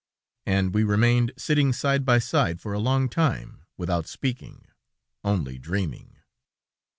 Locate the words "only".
5.23-5.59